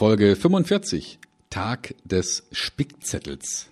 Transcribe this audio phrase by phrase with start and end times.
[0.00, 1.18] Folge 45,
[1.50, 3.68] Tag des Spickzettels.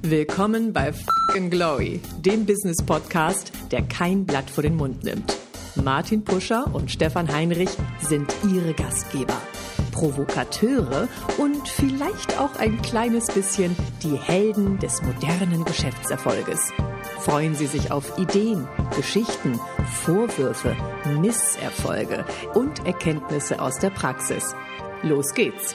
[0.00, 5.36] Willkommen bei Fucking Glory, dem Business Podcast, der kein Blatt vor den Mund nimmt.
[5.74, 7.68] Martin Puscher und Stefan Heinrich
[8.00, 9.36] sind ihre Gastgeber.
[9.92, 11.06] Provokateure
[11.36, 16.72] und vielleicht auch ein kleines bisschen die Helden des modernen Geschäftserfolges.
[17.22, 18.66] Freuen Sie sich auf Ideen,
[18.96, 19.60] Geschichten,
[20.02, 20.74] Vorwürfe,
[21.20, 24.54] Misserfolge und Erkenntnisse aus der Praxis.
[25.02, 25.74] Los geht's!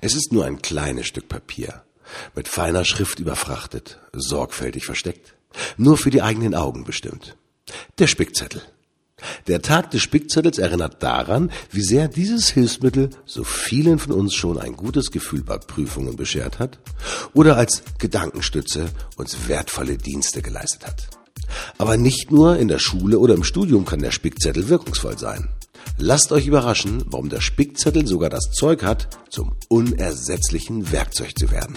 [0.00, 1.84] Es ist nur ein kleines Stück Papier,
[2.34, 5.36] mit feiner Schrift überfrachtet, sorgfältig versteckt,
[5.76, 7.36] nur für die eigenen Augen bestimmt.
[8.00, 8.62] Der Spickzettel.
[9.46, 14.58] Der Tag des Spickzettels erinnert daran, wie sehr dieses Hilfsmittel so vielen von uns schon
[14.58, 16.78] ein gutes Gefühl bei Prüfungen beschert hat
[17.34, 21.08] oder als Gedankenstütze uns wertvolle Dienste geleistet hat.
[21.78, 25.48] Aber nicht nur in der Schule oder im Studium kann der Spickzettel wirkungsvoll sein.
[25.98, 31.76] Lasst euch überraschen, warum der Spickzettel sogar das Zeug hat, zum unersetzlichen Werkzeug zu werden.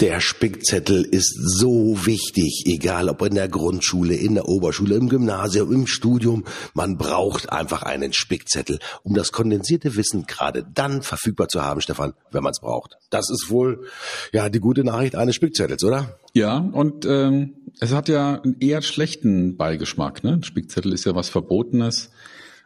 [0.00, 5.72] Der Spickzettel ist so wichtig, egal ob in der Grundschule, in der Oberschule, im Gymnasium,
[5.72, 6.44] im Studium.
[6.74, 12.14] Man braucht einfach einen Spickzettel, um das kondensierte Wissen gerade dann verfügbar zu haben, Stefan,
[12.32, 12.98] wenn man es braucht.
[13.10, 13.86] Das ist wohl
[14.32, 16.18] ja die gute Nachricht eines Spickzettels, oder?
[16.32, 20.24] Ja, und ähm, es hat ja einen eher schlechten Beigeschmack.
[20.24, 20.40] Ne?
[20.42, 22.10] Spickzettel ist ja was Verbotenes,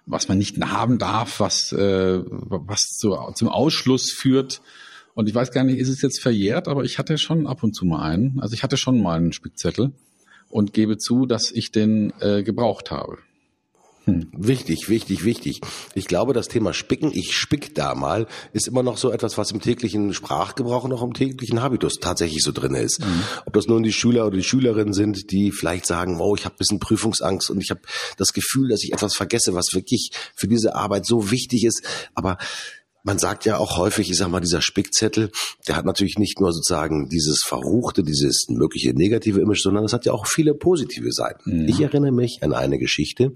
[0.06, 4.62] was man nicht haben darf, was, äh, was zu, zum Ausschluss führt.
[5.18, 7.74] Und ich weiß gar nicht, ist es jetzt verjährt, aber ich hatte schon ab und
[7.74, 8.38] zu mal einen.
[8.38, 9.90] Also ich hatte schon mal einen Spickzettel
[10.48, 13.18] und gebe zu, dass ich den äh, gebraucht habe.
[14.04, 14.28] Hm.
[14.30, 15.60] Wichtig, wichtig, wichtig.
[15.94, 19.50] Ich glaube, das Thema Spicken, ich spick da mal, ist immer noch so etwas, was
[19.50, 23.00] im täglichen Sprachgebrauch noch im täglichen Habitus tatsächlich so drin ist.
[23.00, 23.24] Mhm.
[23.44, 26.54] Ob das nun die Schüler oder die Schülerinnen sind, die vielleicht sagen, oh, ich habe
[26.56, 27.80] bisschen Prüfungsangst und ich habe
[28.18, 31.82] das Gefühl, dass ich etwas vergesse, was wirklich für diese Arbeit so wichtig ist.
[32.14, 32.38] Aber
[33.08, 35.30] man sagt ja auch häufig, ich sag mal, dieser Spickzettel,
[35.66, 40.04] der hat natürlich nicht nur sozusagen dieses verruchte, dieses mögliche negative Image, sondern es hat
[40.04, 41.62] ja auch viele positive Seiten.
[41.62, 41.68] Mhm.
[41.68, 43.32] Ich erinnere mich an eine Geschichte,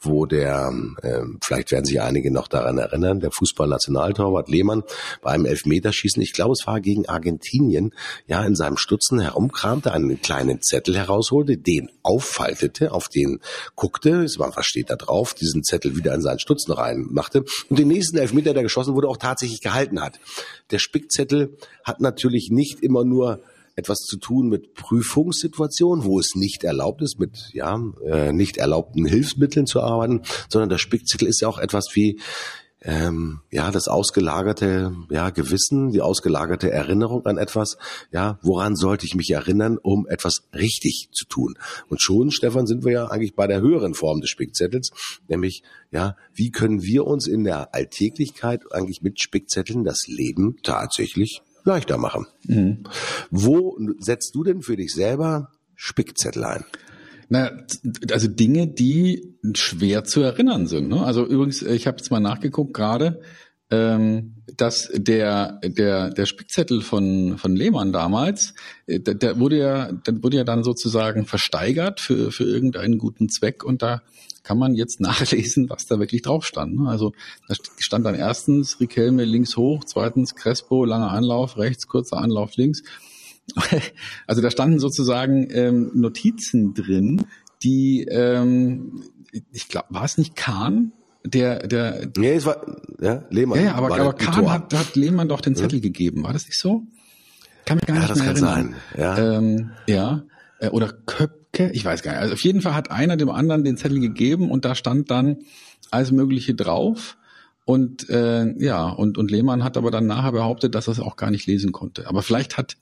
[0.00, 0.72] wo der,
[1.02, 4.82] äh, vielleicht werden sich einige noch daran erinnern, der Fußballnationaltorwart Lehmann
[5.22, 7.94] bei einem Elfmeterschießen, ich glaube es war gegen Argentinien,
[8.26, 13.40] ja, in seinem Stutzen herumkramte, einen kleinen Zettel herausholte, den auffaltete, auf den
[13.74, 18.16] guckte, was steht da drauf, diesen Zettel wieder in seinen Stutzen reinmachte und den nächsten
[18.16, 20.18] Elfmeter, der geschossen wurde, auch tatsächlich gehalten hat.
[20.70, 23.40] Der Spickzettel hat natürlich nicht immer nur
[23.76, 29.06] etwas zu tun mit Prüfungssituationen, wo es nicht erlaubt ist, mit ja äh, nicht erlaubten
[29.06, 32.20] Hilfsmitteln zu arbeiten, sondern der Spickzettel ist ja auch etwas wie
[32.82, 37.76] ähm, ja das ausgelagerte ja Gewissen, die ausgelagerte Erinnerung an etwas.
[38.10, 41.54] Ja, woran sollte ich mich erinnern, um etwas richtig zu tun?
[41.88, 44.90] Und schon, Stefan, sind wir ja eigentlich bei der höheren Form des Spickzettels,
[45.28, 51.42] nämlich ja, wie können wir uns in der Alltäglichkeit eigentlich mit Spickzetteln das Leben tatsächlich
[51.64, 52.26] leichter machen.
[52.44, 52.84] Mhm.
[53.30, 56.64] Wo setzt du denn für dich selber Spickzettel ein?
[57.28, 57.50] Na,
[58.10, 60.88] also Dinge, die schwer zu erinnern sind.
[60.88, 61.04] Ne?
[61.04, 63.20] Also übrigens, ich habe jetzt mal nachgeguckt gerade,
[63.70, 68.54] ähm, dass der der der Spickzettel von von Lehmann damals,
[68.86, 73.28] äh, der, der wurde ja, der wurde ja dann sozusagen versteigert für für irgendeinen guten
[73.28, 74.02] Zweck und da
[74.42, 76.80] kann man jetzt nachlesen, was da wirklich drauf stand.
[76.80, 76.88] Ne?
[76.88, 77.12] Also
[77.48, 82.82] da stand dann erstens Riquelme links hoch, zweitens Crespo langer Anlauf rechts, kurzer Anlauf links.
[84.28, 87.26] Also da standen sozusagen ähm, Notizen drin,
[87.64, 89.02] die ähm,
[89.50, 90.92] ich glaube, war es nicht Kahn,
[91.24, 92.08] der, der.
[92.16, 92.64] Nee, es war,
[93.00, 93.58] ja, Lehmann.
[93.58, 95.82] Ja, ja aber, aber Kahn hat, hat Lehmann doch den Zettel ja.
[95.82, 96.22] gegeben.
[96.24, 96.82] War das nicht so?
[97.64, 98.76] Kann mich gar ja, nicht mehr erinnern.
[98.96, 99.28] Ja, das kann sein.
[99.28, 99.36] Ja.
[99.36, 100.22] Ähm, ja.
[100.58, 102.20] Äh, oder Köpke, ich weiß gar nicht.
[102.20, 105.38] Also auf jeden Fall hat einer dem anderen den Zettel gegeben und da stand dann
[105.90, 107.16] alles Mögliche drauf.
[107.64, 111.16] Und äh, ja, und, und Lehmann hat aber dann nachher behauptet, dass er es auch
[111.16, 112.08] gar nicht lesen konnte.
[112.08, 112.76] Aber vielleicht hat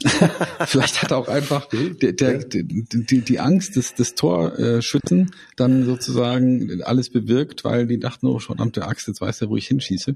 [0.66, 7.10] vielleicht hat auch einfach der, der, die, die Angst des, des Torschützen dann sozusagen alles
[7.10, 10.14] bewirkt, weil die dachten, oh, verdammte Axt, jetzt weiß er, wo ich hinschieße.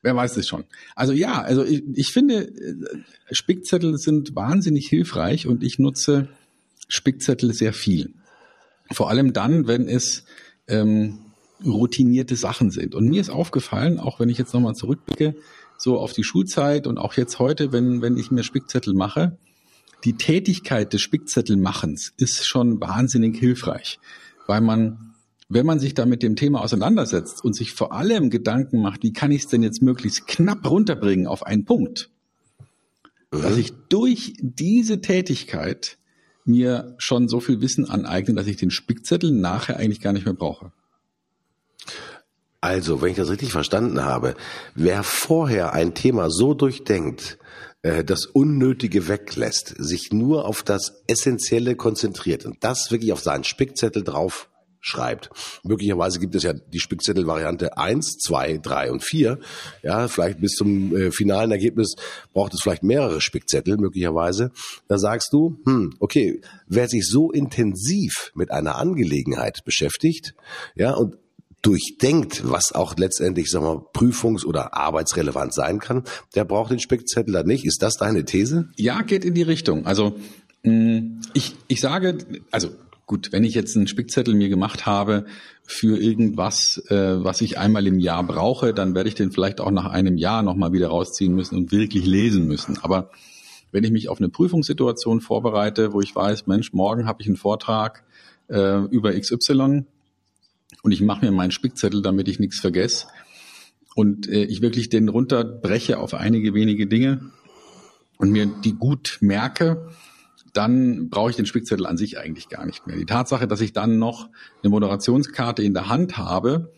[0.00, 0.64] Wer weiß es schon.
[0.94, 2.74] Also ja, also ich, ich finde, äh,
[3.32, 6.28] Spickzettel sind wahnsinnig hilfreich und ich nutze
[6.88, 8.14] Spickzettel sehr viel.
[8.90, 10.24] Vor allem dann, wenn es
[10.68, 11.18] ähm,
[11.64, 12.94] routinierte Sachen sind.
[12.94, 15.34] Und mir ist aufgefallen, auch wenn ich jetzt nochmal zurückblicke,
[15.78, 19.38] so auf die Schulzeit und auch jetzt heute, wenn, wenn ich mir Spickzettel mache,
[20.04, 23.98] die Tätigkeit des Spickzettelmachens ist schon wahnsinnig hilfreich,
[24.46, 25.14] weil man,
[25.48, 29.12] wenn man sich da mit dem Thema auseinandersetzt und sich vor allem Gedanken macht, wie
[29.12, 32.10] kann ich es denn jetzt möglichst knapp runterbringen auf einen Punkt,
[33.30, 35.98] dass ich durch diese Tätigkeit
[36.44, 40.34] mir schon so viel Wissen aneignen, dass ich den Spickzettel nachher eigentlich gar nicht mehr
[40.34, 40.72] brauche.
[42.60, 44.34] Also, wenn ich das richtig verstanden habe,
[44.74, 47.38] wer vorher ein Thema so durchdenkt,
[47.82, 53.44] äh, das Unnötige weglässt, sich nur auf das Essentielle konzentriert und das wirklich auf seinen
[53.44, 54.48] Spickzettel drauf
[54.80, 55.30] schreibt.
[55.64, 59.38] Möglicherweise gibt es ja die Spickzettel-Variante eins, zwei, drei und vier.
[59.82, 61.94] Ja, vielleicht bis zum äh, finalen Ergebnis
[62.32, 64.50] braucht es vielleicht mehrere Spickzettel, möglicherweise.
[64.88, 70.34] Da sagst du, hm, okay, wer sich so intensiv mit einer Angelegenheit beschäftigt,
[70.74, 71.16] ja, und
[71.62, 77.32] durchdenkt, was auch letztendlich, sagen wir, prüfungs- oder arbeitsrelevant sein kann, der braucht den Spickzettel
[77.32, 77.64] dann nicht.
[77.64, 78.68] Ist das deine These?
[78.76, 79.86] Ja, geht in die Richtung.
[79.86, 80.16] Also
[80.62, 82.18] mm, ich, ich sage,
[82.50, 82.70] also
[83.06, 85.26] gut, wenn ich jetzt einen Spickzettel mir gemacht habe
[85.64, 89.72] für irgendwas, äh, was ich einmal im Jahr brauche, dann werde ich den vielleicht auch
[89.72, 92.78] nach einem Jahr nochmal wieder rausziehen müssen und wirklich lesen müssen.
[92.82, 93.10] Aber
[93.72, 97.36] wenn ich mich auf eine Prüfungssituation vorbereite, wo ich weiß, Mensch, morgen habe ich einen
[97.36, 98.04] Vortrag
[98.48, 99.84] äh, über XY,
[100.82, 103.06] und ich mache mir meinen Spickzettel, damit ich nichts vergesse.
[103.94, 107.30] Und äh, ich wirklich den runterbreche auf einige wenige Dinge
[108.16, 109.88] und mir die gut merke,
[110.52, 112.96] dann brauche ich den Spickzettel an sich eigentlich gar nicht mehr.
[112.96, 114.28] Die Tatsache, dass ich dann noch
[114.62, 116.72] eine Moderationskarte in der Hand habe,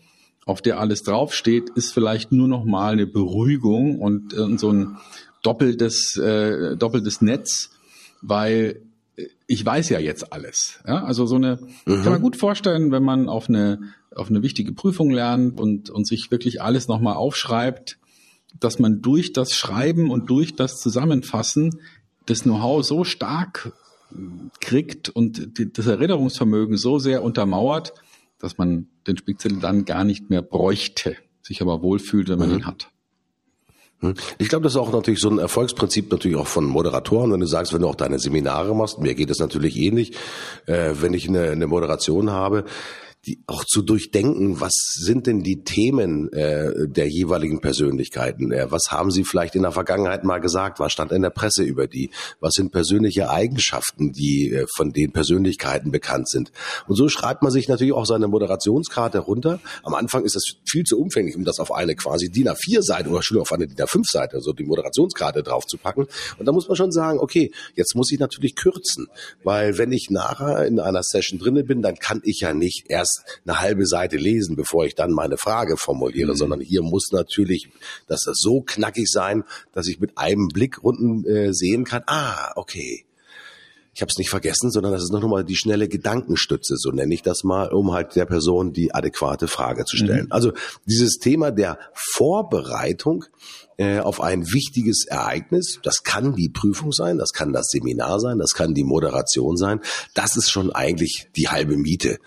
[0.45, 4.97] auf der alles draufsteht, ist vielleicht nur noch mal eine Beruhigung und, und so ein
[5.43, 7.71] doppeltes, äh, doppeltes Netz,
[8.21, 8.81] weil
[9.51, 10.79] ich weiß ja jetzt alles.
[10.87, 11.03] Ja?
[11.03, 12.03] Also so eine, mhm.
[12.03, 13.81] kann man gut vorstellen, wenn man auf eine,
[14.15, 17.97] auf eine wichtige Prüfung lernt und, und sich wirklich alles nochmal aufschreibt,
[18.59, 21.81] dass man durch das Schreiben und durch das Zusammenfassen
[22.27, 23.73] das Know-how so stark
[24.61, 27.93] kriegt und die, das Erinnerungsvermögen so sehr untermauert,
[28.39, 32.55] dass man den Spickzettel dann gar nicht mehr bräuchte, sich aber wohlfühlt, wenn man mhm.
[32.55, 32.89] ihn hat.
[34.01, 34.15] Hm.
[34.39, 37.31] Ich glaube, das ist auch natürlich so ein Erfolgsprinzip natürlich auch von Moderatoren.
[37.31, 40.13] Wenn du sagst, wenn du auch deine Seminare machst, mir geht das natürlich ähnlich,
[40.65, 42.65] äh, wenn ich eine, eine Moderation habe,
[43.25, 48.51] die auch zu durchdenken, was sind denn die Themen äh, der jeweiligen Persönlichkeiten?
[48.51, 50.79] Äh, was haben sie vielleicht in der Vergangenheit mal gesagt?
[50.79, 52.09] Was stand in der Presse über die?
[52.39, 56.51] Was sind persönliche Eigenschaften, die äh, von den Persönlichkeiten bekannt sind?
[56.87, 59.59] Und so schreibt man sich natürlich auch seine Moderationskarte runter.
[59.83, 63.21] Am Anfang ist das viel zu umfänglich, um das auf eine quasi DIN A4-Seite oder
[63.21, 66.07] schon auf eine DIN A5-Seite, also die Moderationskarte drauf zu packen.
[66.39, 69.09] Und da muss man schon sagen, okay, jetzt muss ich natürlich kürzen,
[69.43, 73.10] weil wenn ich nachher in einer Session drinne bin, dann kann ich ja nicht erst
[73.11, 76.37] erst eine halbe Seite lesen, bevor ich dann meine Frage formuliere, mhm.
[76.37, 77.69] sondern hier muss natürlich,
[78.07, 79.43] dass das so knackig sein,
[79.73, 83.05] dass ich mit einem Blick unten äh, sehen kann, ah, okay,
[83.93, 87.13] ich habe es nicht vergessen, sondern das ist noch mal die schnelle Gedankenstütze, so nenne
[87.13, 90.25] ich das mal, um halt der Person die adäquate Frage zu stellen.
[90.25, 90.31] Mhm.
[90.31, 90.53] Also
[90.85, 93.25] dieses Thema der Vorbereitung
[93.81, 98.37] äh, auf ein wichtiges Ereignis, das kann die Prüfung sein, das kann das Seminar sein,
[98.37, 99.79] das kann die Moderation sein,
[100.13, 102.19] das ist schon eigentlich die halbe Miete.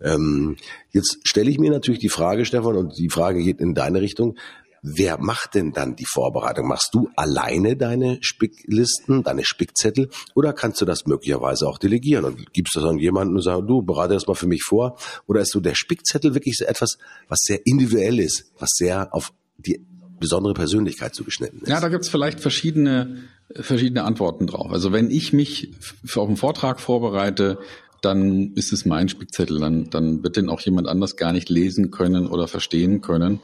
[0.00, 0.56] Ähm,
[0.92, 4.36] jetzt stelle ich mir natürlich die Frage, Stefan, und die Frage geht in deine Richtung,
[4.82, 6.66] Wer macht denn dann die Vorbereitung?
[6.66, 12.54] Machst du alleine deine Spicklisten, deine Spickzettel oder kannst du das möglicherweise auch delegieren und
[12.54, 14.96] gibst das an jemanden und sagst, du bereite das mal für mich vor?
[15.26, 16.96] Oder ist so der Spickzettel wirklich so etwas,
[17.28, 19.84] was sehr individuell ist, was sehr auf die
[20.20, 21.68] besondere Persönlichkeit zugeschnitten ist?
[21.68, 23.24] Ja, da gibt's vielleicht verschiedene,
[23.54, 24.70] verschiedene Antworten drauf.
[24.70, 25.72] Also wenn ich mich
[26.14, 27.58] auf einen Vortrag vorbereite,
[28.02, 31.90] dann ist es mein Spickzettel, dann, dann wird den auch jemand anders gar nicht lesen
[31.90, 33.40] können oder verstehen können.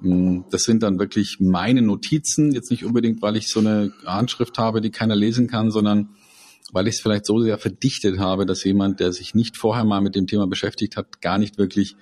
[0.00, 4.58] Mm, das sind dann wirklich meine Notizen, jetzt nicht unbedingt, weil ich so eine Handschrift
[4.58, 6.10] habe, die keiner lesen kann, sondern
[6.72, 10.00] weil ich es vielleicht so sehr verdichtet habe, dass jemand, der sich nicht vorher mal
[10.00, 11.96] mit dem Thema beschäftigt hat, gar nicht wirklich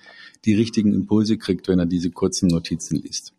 [0.45, 3.33] die richtigen Impulse kriegt, wenn er diese kurzen Notizen liest.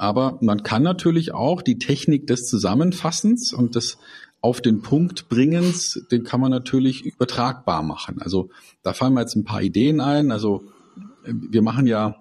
[0.00, 3.98] Aber man kann natürlich auch die Technik des Zusammenfassens und des
[4.40, 8.22] auf den Punkt bringens, den kann man natürlich übertragbar machen.
[8.22, 8.48] Also
[8.82, 10.32] da fallen mir jetzt ein paar Ideen ein.
[10.32, 10.62] Also
[11.26, 12.16] wir machen ja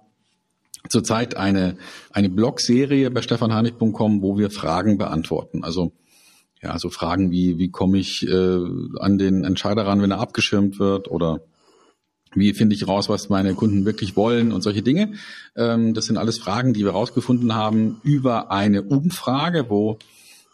[0.90, 1.78] zurzeit eine,
[2.12, 5.64] eine Blogserie bei stefanhanig.com, wo wir Fragen beantworten.
[5.64, 5.94] Also
[6.62, 8.60] ja, so Fragen wie, wie komme ich äh,
[9.00, 11.40] an den Entscheider ran, wenn er abgeschirmt wird oder
[12.36, 15.14] wie finde ich raus, was meine Kunden wirklich wollen und solche Dinge.
[15.56, 19.98] Ähm, das sind alles Fragen, die wir rausgefunden haben über eine Umfrage, wo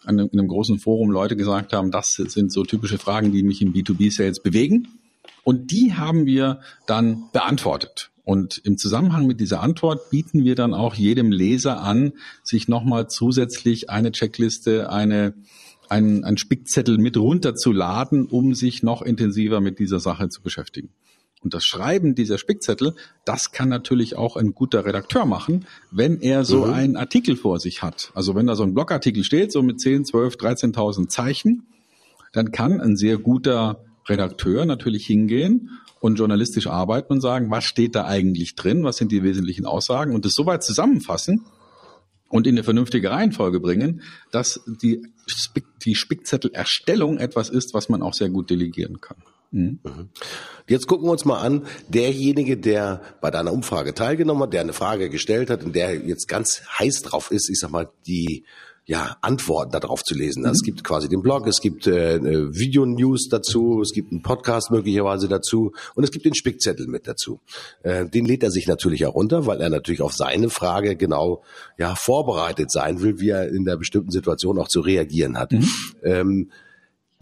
[0.08, 3.74] in einem großen Forum Leute gesagt haben, das sind so typische Fragen, die mich im
[3.74, 4.88] B2B-Sales bewegen.
[5.44, 8.12] Und die haben wir dann beantwortet.
[8.24, 12.13] Und im Zusammenhang mit dieser Antwort bieten wir dann auch jedem Leser an,
[12.44, 15.36] sich nochmal zusätzlich eine Checkliste, eine,
[15.89, 20.89] ein, ein Spickzettel mit runterzuladen, um sich noch intensiver mit dieser Sache zu beschäftigen.
[21.42, 26.44] Und das Schreiben dieser Spickzettel, das kann natürlich auch ein guter Redakteur machen, wenn er
[26.44, 26.74] so mhm.
[26.74, 28.12] einen Artikel vor sich hat.
[28.15, 31.68] Also wenn da so ein Blogartikel steht, so mit 10, 12, 13.000 Zeichen,
[32.34, 37.96] dann kann ein sehr guter Redakteur natürlich hingehen und journalistisch arbeiten und sagen, was steht
[37.96, 41.46] da eigentlich drin, was sind die wesentlichen Aussagen und das soweit zusammenfassen
[42.30, 44.01] und in eine vernünftige Reihenfolge bringen,
[44.32, 45.08] dass die,
[45.84, 49.18] die Spickzettelerstellung etwas ist, was man auch sehr gut delegieren kann.
[49.52, 49.80] Mhm.
[50.68, 54.74] Jetzt gucken wir uns mal an, derjenige, der bei deiner Umfrage teilgenommen hat, der eine
[54.74, 58.44] Frage gestellt hat und der jetzt ganz heiß drauf ist, ich sag mal, die
[58.88, 60.44] ja, Antworten darauf zu lesen.
[60.44, 60.50] Mhm.
[60.50, 65.28] Es gibt quasi den Blog, es gibt äh, Video-News dazu, es gibt einen Podcast möglicherweise
[65.28, 67.40] dazu und es gibt den Spickzettel mit dazu.
[67.82, 71.44] Äh, den lädt er sich natürlich auch runter, weil er natürlich auf seine Frage genau
[71.80, 75.52] ja vorbereitet sein will, wie er in der bestimmten Situation auch zu reagieren hat.
[75.52, 75.68] Mhm.
[76.04, 76.52] Ähm,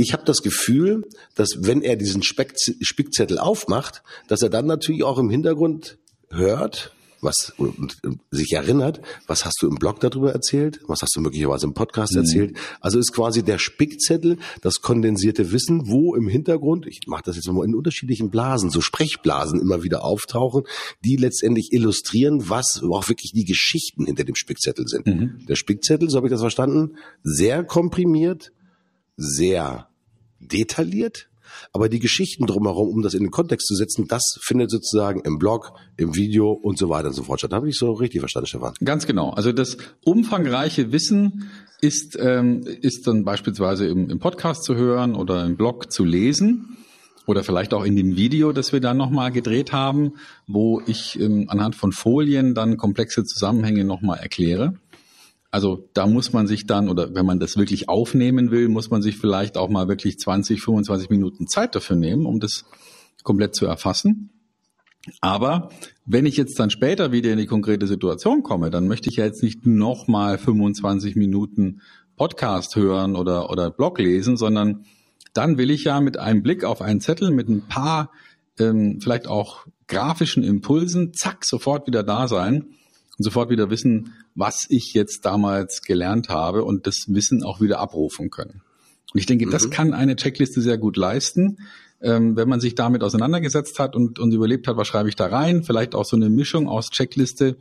[0.04, 1.04] ich habe das Gefühl,
[1.36, 5.98] dass wenn er diesen Spickzettel aufmacht, dass er dann natürlich auch im Hintergrund
[6.30, 6.94] hört,
[7.24, 11.22] was und, und sich erinnert, was hast du im Blog darüber erzählt, was hast du
[11.22, 12.20] möglicherweise im Podcast mhm.
[12.20, 12.58] erzählt.
[12.82, 17.50] Also ist quasi der Spickzettel, das kondensierte Wissen, wo im Hintergrund, ich mache das jetzt
[17.50, 20.64] mal in unterschiedlichen Blasen, so Sprechblasen immer wieder auftauchen,
[21.04, 25.08] die letztendlich illustrieren, was auch wirklich die Geschichten hinter dem Spickzettel sind.
[25.08, 25.46] Mhm.
[25.48, 28.52] Der Spickzettel, so habe ich das verstanden, sehr komprimiert,
[29.16, 29.88] sehr
[30.48, 31.30] detailliert,
[31.72, 35.38] aber die Geschichten drumherum, um das in den Kontext zu setzen, das findet sozusagen im
[35.38, 37.54] Blog, im Video und so weiter und so fort statt.
[37.54, 38.74] Habe ich so richtig verstanden, Stefan?
[38.84, 39.30] Ganz genau.
[39.32, 41.50] Also das umfangreiche Wissen
[41.82, 46.78] ist, ähm, ist dann beispielsweise im, im Podcast zu hören oder im Blog zu lesen
[47.26, 50.14] oder vielleicht auch in dem Video, das wir dann nochmal gedreht haben,
[50.48, 54.76] wo ich ähm, anhand von Folien dann komplexe Zusammenhänge nochmal erkläre.
[55.54, 59.04] Also da muss man sich dann, oder wenn man das wirklich aufnehmen will, muss man
[59.04, 62.66] sich vielleicht auch mal wirklich 20, 25 Minuten Zeit dafür nehmen, um das
[63.22, 64.32] komplett zu erfassen.
[65.22, 65.70] Aber
[66.08, 69.26] wenn ich jetzt dann später wieder in die konkrete Situation komme, dann möchte ich ja
[69.26, 71.82] jetzt nicht nochmal 25 Minuten
[72.16, 74.86] Podcast hören oder, oder Blog lesen, sondern
[75.36, 78.10] dann will ich ja mit einem Blick auf einen Zettel mit ein paar
[78.58, 82.74] ähm, vielleicht auch grafischen Impulsen, zack, sofort wieder da sein
[83.18, 87.80] und sofort wieder wissen, was ich jetzt damals gelernt habe und das Wissen auch wieder
[87.80, 88.62] abrufen können.
[89.14, 89.52] Und ich denke, mhm.
[89.52, 91.58] das kann eine Checkliste sehr gut leisten,
[92.02, 95.28] ähm, wenn man sich damit auseinandergesetzt hat und, und überlebt hat, was schreibe ich da
[95.28, 95.64] rein.
[95.64, 97.58] Vielleicht auch so eine Mischung aus Checkliste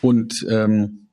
[0.00, 1.06] und, ähm,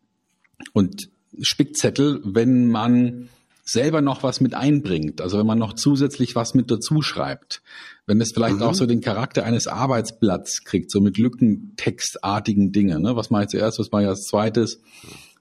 [0.73, 1.09] und
[1.41, 3.29] Spickzettel, wenn man
[3.65, 7.61] selber noch was mit einbringt, also wenn man noch zusätzlich was mit dazu schreibt,
[8.07, 8.63] wenn es vielleicht mhm.
[8.63, 13.15] auch so den Charakter eines Arbeitsblatts kriegt, so mit Lückentextartigen Dingen, ne?
[13.15, 14.79] was mache ich zuerst, was mache ich als zweites,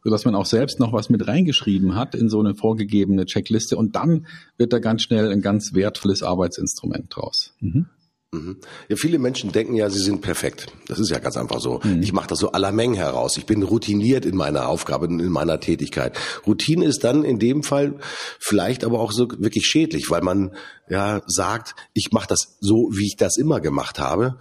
[0.02, 3.76] so dass man auch selbst noch was mit reingeschrieben hat in so eine vorgegebene Checkliste
[3.76, 7.54] und dann wird da ganz schnell ein ganz wertvolles Arbeitsinstrument draus.
[7.60, 7.86] Mhm.
[8.34, 8.56] Mhm.
[8.88, 10.66] Ja, viele Menschen denken ja, sie sind perfekt.
[10.88, 11.80] Das ist ja ganz einfach so.
[11.82, 12.02] Mhm.
[12.02, 13.36] Ich mache das so aller Mengen heraus.
[13.36, 16.18] Ich bin routiniert in meiner Aufgabe, in meiner Tätigkeit.
[16.46, 17.94] Routine ist dann in dem Fall
[18.40, 20.54] vielleicht aber auch so wirklich schädlich, weil man
[20.88, 24.36] ja sagt, ich mache das so, wie ich das immer gemacht habe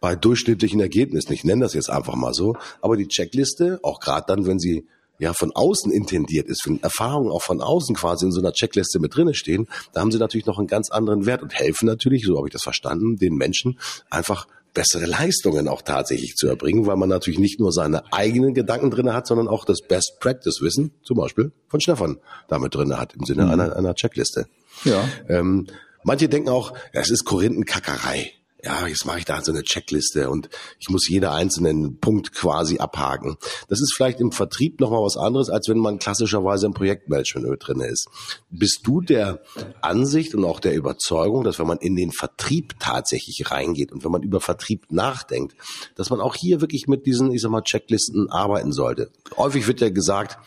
[0.00, 1.32] bei durchschnittlichen Ergebnissen.
[1.32, 2.56] Ich nenne das jetzt einfach mal so.
[2.80, 4.86] Aber die Checkliste, auch gerade dann, wenn sie
[5.18, 8.98] ja von außen intendiert ist, wenn Erfahrungen auch von außen quasi in so einer Checkliste
[8.98, 12.24] mit drinne stehen, da haben sie natürlich noch einen ganz anderen Wert und helfen natürlich,
[12.24, 13.78] so habe ich das verstanden, den Menschen
[14.10, 18.90] einfach bessere Leistungen auch tatsächlich zu erbringen, weil man natürlich nicht nur seine eigenen Gedanken
[18.90, 22.18] drinne hat, sondern auch das Best Practice Wissen, zum Beispiel von Stefan,
[22.48, 23.50] damit drinne hat im Sinne mhm.
[23.52, 24.46] einer, einer Checkliste.
[24.82, 25.08] Ja.
[25.28, 25.68] Ähm,
[26.02, 28.32] manche denken auch, es ist Korinthenkackerei
[28.64, 32.78] ja, jetzt mache ich da so eine Checkliste und ich muss jeder einzelnen Punkt quasi
[32.78, 33.36] abhaken.
[33.68, 37.80] Das ist vielleicht im Vertrieb nochmal was anderes, als wenn man klassischerweise im Projektmanagement drin
[37.80, 38.08] ist.
[38.50, 39.42] Bist du der
[39.82, 44.12] Ansicht und auch der Überzeugung, dass wenn man in den Vertrieb tatsächlich reingeht und wenn
[44.12, 45.54] man über Vertrieb nachdenkt,
[45.96, 49.10] dass man auch hier wirklich mit diesen, ich sag mal, Checklisten arbeiten sollte?
[49.36, 50.38] Häufig wird ja gesagt,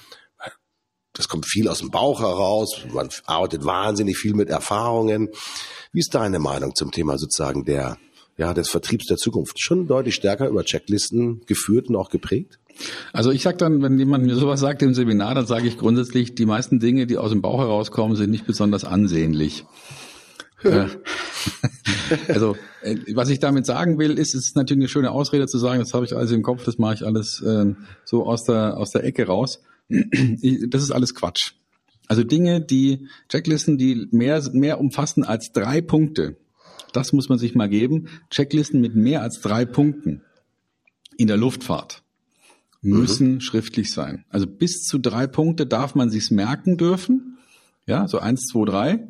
[1.13, 5.29] das kommt viel aus dem Bauch heraus, man arbeitet wahnsinnig viel mit Erfahrungen.
[5.91, 7.97] Wie ist deine Meinung zum Thema sozusagen der
[8.37, 12.59] ja, des Vertriebs der Zukunft schon deutlich stärker über Checklisten geführt und auch geprägt?
[13.11, 16.35] Also ich sage dann, wenn jemand mir sowas sagt im Seminar, dann sage ich grundsätzlich,
[16.35, 19.65] die meisten Dinge, die aus dem Bauch herauskommen, sind nicht besonders ansehnlich.
[20.63, 20.87] Äh,
[22.27, 25.57] also äh, was ich damit sagen will, ist, es ist natürlich eine schöne Ausrede zu
[25.57, 27.73] sagen, das habe ich alles im Kopf, das mache ich alles äh,
[28.05, 29.61] so aus der aus der Ecke raus.
[29.89, 31.53] das ist alles Quatsch.
[32.07, 36.37] Also Dinge, die Checklisten, die mehr mehr umfassen als drei Punkte,
[36.97, 38.07] das muss man sich mal geben.
[38.31, 40.23] Checklisten mit mehr als drei Punkten
[41.15, 42.01] in der Luftfahrt
[42.81, 43.41] müssen mhm.
[43.41, 44.25] schriftlich sein.
[44.29, 47.37] Also bis zu drei Punkte darf man sich's merken dürfen.
[47.85, 49.07] Ja, so eins, zwei, drei.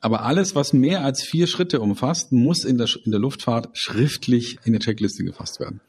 [0.00, 4.58] Aber alles, was mehr als vier Schritte umfasst, muss in der, in der Luftfahrt schriftlich
[4.64, 5.82] in der Checkliste gefasst werden.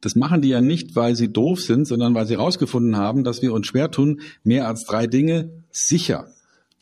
[0.00, 3.42] Das machen die ja nicht, weil sie doof sind, sondern weil sie herausgefunden haben, dass
[3.42, 6.28] wir uns schwer tun, mehr als drei Dinge sicher,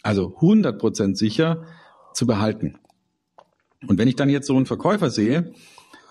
[0.02, 1.64] also 100 Prozent sicher
[2.14, 2.78] zu behalten.
[3.86, 5.52] Und wenn ich dann jetzt so einen Verkäufer sehe,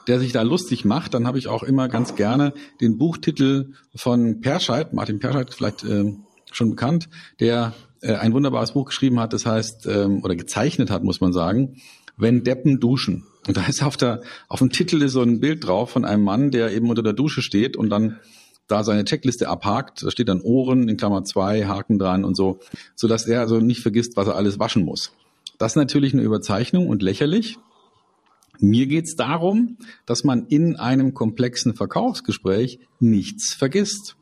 [0.07, 4.39] der sich da lustig macht, dann habe ich auch immer ganz gerne den Buchtitel von
[4.39, 6.13] Perscheid, Martin Perscheid vielleicht äh,
[6.51, 7.09] schon bekannt,
[7.39, 11.33] der äh, ein wunderbares Buch geschrieben hat, das heißt, ähm, oder gezeichnet hat, muss man
[11.33, 11.81] sagen,
[12.15, 13.25] wenn Deppen duschen.
[13.47, 16.51] Und da ist auf der, auf dem Titel so ein Bild drauf von einem Mann,
[16.51, 18.19] der eben unter der Dusche steht und dann
[18.67, 20.03] da seine Checkliste abhakt.
[20.03, 22.59] Da steht dann Ohren in Klammer zwei, Haken dran und so,
[22.95, 25.11] so dass er also nicht vergisst, was er alles waschen muss.
[25.57, 27.57] Das ist natürlich eine Überzeichnung und lächerlich.
[28.59, 34.15] Mir geht es darum, dass man in einem komplexen Verkaufsgespräch nichts vergisst.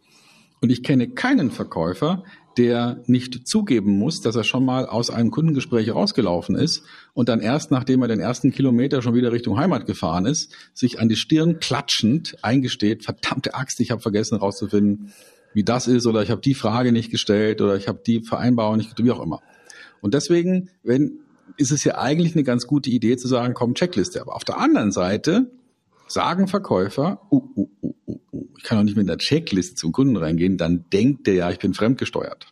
[0.62, 2.24] Und ich kenne keinen Verkäufer,
[2.58, 7.42] der nicht zugeben muss, dass er schon mal aus einem Kundengespräch rausgelaufen ist und dann
[7.42, 11.18] erst, nachdem er den ersten Kilometer schon wieder Richtung Heimat gefahren ist, sich an die
[11.18, 15.12] Stirn klatschend eingesteht, verdammte Axt, ich habe vergessen herauszufinden,
[15.54, 18.78] wie das ist oder ich habe die Frage nicht gestellt oder ich habe die Vereinbarung
[18.78, 19.42] nicht, wie auch immer.
[20.02, 21.20] Und deswegen, wenn
[21.58, 24.22] ist es ja eigentlich eine ganz gute Idee zu sagen, komm, Checkliste.
[24.22, 25.52] Aber auf der anderen Seite
[26.08, 29.92] sagen Verkäufer, uh, uh, uh, uh, uh, ich kann doch nicht mit einer Checkliste zum
[29.92, 32.48] Kunden reingehen, dann denkt der ja, ich bin fremdgesteuert.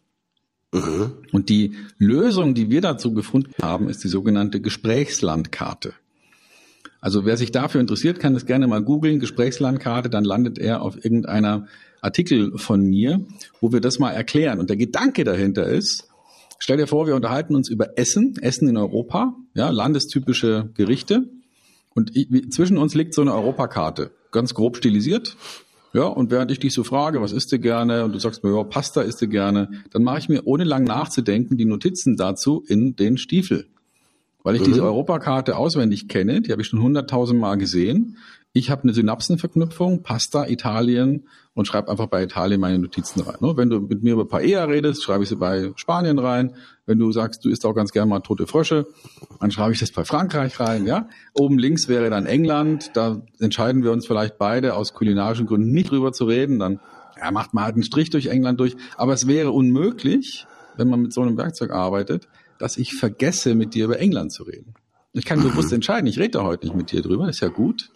[0.72, 1.14] Mhm.
[1.32, 5.94] Und die Lösung, die wir dazu gefunden haben, ist die sogenannte Gesprächslandkarte.
[7.00, 11.04] Also wer sich dafür interessiert, kann das gerne mal googeln, Gesprächslandkarte, dann landet er auf
[11.04, 11.68] irgendeiner
[12.02, 13.26] Artikel von mir,
[13.62, 14.60] wo wir das mal erklären.
[14.60, 16.08] Und der Gedanke dahinter ist,
[16.60, 21.30] stell dir vor, wir unterhalten uns über Essen, Essen in Europa, ja, landestypische Gerichte.
[21.94, 25.38] Und ich, zwischen uns liegt so eine Europakarte, ganz grob stilisiert.
[25.94, 28.56] Ja, und während ich dich so frage, was isst du gerne, und du sagst mir,
[28.56, 32.64] ja, Pasta isst du gerne, dann mache ich mir ohne lang nachzudenken die Notizen dazu
[32.68, 33.68] in den Stiefel.
[34.42, 34.66] Weil ich mhm.
[34.66, 38.18] diese Europakarte auswendig kenne, die habe ich schon hunderttausend Mal gesehen.
[38.56, 43.38] Ich habe eine Synapsenverknüpfung, Pasta, Italien und schreibe einfach bei Italien meine Notizen rein.
[43.40, 43.58] Ne?
[43.58, 46.54] Wenn du mit mir über Paella redest, schreibe ich sie bei Spanien rein.
[46.86, 48.86] Wenn du sagst, du isst auch ganz gerne mal tote Frösche,
[49.40, 50.86] dann schreibe ich das bei Frankreich rein.
[50.86, 52.92] Ja, Oben links wäre dann England.
[52.94, 56.60] Da entscheiden wir uns vielleicht beide aus kulinarischen Gründen nicht drüber zu reden.
[56.60, 56.80] Dann
[57.20, 58.76] ja, macht man halt einen Strich durch England durch.
[58.98, 60.46] Aber es wäre unmöglich,
[60.78, 62.28] wenn man mit so einem Werkzeug arbeitet,
[62.60, 64.76] dass ich vergesse, mit dir über England zu reden.
[65.14, 67.90] Ich kann bewusst entscheiden, ich rede heute nicht mit dir drüber, ist ja gut.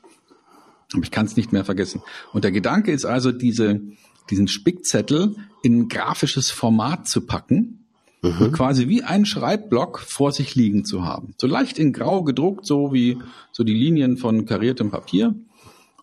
[0.94, 2.02] Aber ich kann es nicht mehr vergessen.
[2.34, 3.82] Und der Gedanke ist also, diese,
[4.30, 7.86] diesen Spickzettel in ein grafisches Format zu packen,
[8.22, 8.52] mhm.
[8.52, 11.34] quasi wie ein Schreibblock vor sich liegen zu haben.
[11.38, 13.18] So leicht in grau gedruckt, so wie
[13.52, 15.36] so die Linien von kariertem Papier.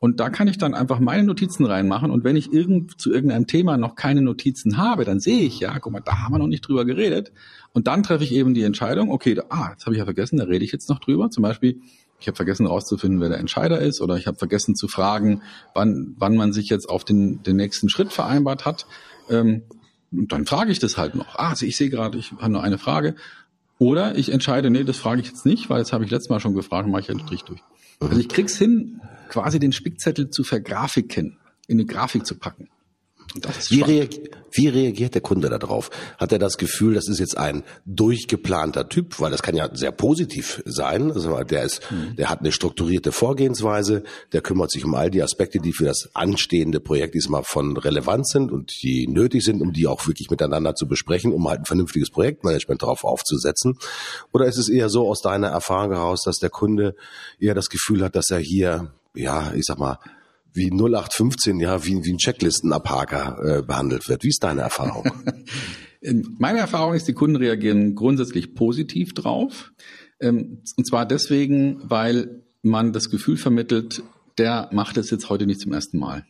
[0.01, 2.11] Und da kann ich dann einfach meine Notizen reinmachen.
[2.11, 5.79] Und wenn ich irgend, zu irgendeinem Thema noch keine Notizen habe, dann sehe ich, ja,
[5.79, 7.33] guck mal, da haben wir noch nicht drüber geredet.
[7.73, 10.37] Und dann treffe ich eben die Entscheidung, okay, da, ah, das habe ich ja vergessen,
[10.37, 11.31] da rede ich jetzt noch drüber.
[11.31, 11.81] Zum Beispiel,
[12.24, 15.42] ich habe vergessen herauszufinden, wer der Entscheider ist, oder ich habe vergessen zu fragen,
[15.74, 18.87] wann, wann man sich jetzt auf den, den nächsten Schritt vereinbart hat.
[19.28, 19.62] Ähm,
[20.10, 21.37] und dann frage ich das halt noch.
[21.37, 23.14] Ah, ich sehe gerade, ich habe nur eine Frage.
[23.78, 26.40] Oder ich entscheide, nee, das frage ich jetzt nicht, weil das habe ich letztes Mal
[26.40, 27.60] schon gefragt, mache ich einen Strich durch.
[28.00, 32.68] Also ich krieg's hin, quasi den Spickzettel zu vergrafiken, in eine Grafik zu packen.
[33.68, 35.90] Wie, reagi wie, reagiert der Kunde darauf?
[36.18, 39.90] Hat er das Gefühl, das ist jetzt ein durchgeplanter Typ, weil das kann ja sehr
[39.90, 41.10] positiv sein.
[41.10, 42.14] Also der ist, mhm.
[42.14, 46.10] der hat eine strukturierte Vorgehensweise, der kümmert sich um all die Aspekte, die für das
[46.14, 50.76] anstehende Projekt diesmal von Relevanz sind und die nötig sind, um die auch wirklich miteinander
[50.76, 53.76] zu besprechen, um halt ein vernünftiges Projektmanagement darauf aufzusetzen.
[54.32, 56.94] Oder ist es eher so aus deiner Erfahrung heraus, dass der Kunde
[57.40, 59.98] eher das Gefühl hat, dass er hier, ja, ich sag mal,
[60.55, 64.23] wie 0815, ja, wie, wie ein Checklistenabhaker äh, behandelt wird.
[64.23, 65.05] Wie ist deine Erfahrung?
[66.38, 69.73] Meine Erfahrung ist, die Kunden reagieren grundsätzlich positiv drauf.
[70.21, 74.03] Ähm, und zwar deswegen, weil man das Gefühl vermittelt,
[74.38, 76.25] der macht es jetzt heute nicht zum ersten Mal.